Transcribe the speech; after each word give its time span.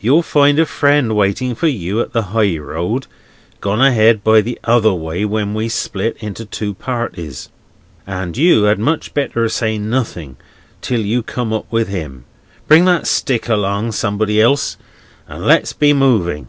You'll 0.00 0.24
find 0.24 0.58
a 0.58 0.66
friend 0.66 1.14
waiting 1.14 1.54
for 1.54 1.68
you, 1.68 2.00
at 2.00 2.12
the 2.12 2.22
high 2.34 2.58
road—gone 2.58 3.80
ahead 3.80 4.24
by 4.24 4.40
the 4.40 4.58
other 4.64 4.92
way 4.92 5.24
when 5.24 5.54
we 5.54 5.68
split 5.68 6.16
into 6.18 6.44
two 6.44 6.74
parties—and 6.74 8.36
you 8.36 8.64
had 8.64 8.80
much 8.80 9.14
better 9.14 9.48
say 9.48 9.78
nothing 9.78 10.36
till 10.80 11.02
you 11.02 11.22
come 11.22 11.52
up 11.52 11.70
with 11.70 11.86
him. 11.86 12.24
Bring 12.66 12.86
that 12.86 13.06
stick 13.06 13.48
along, 13.48 13.92
somebody 13.92 14.40
else, 14.42 14.78
and 15.28 15.46
let's 15.46 15.72
be 15.72 15.92
moving!" 15.92 16.48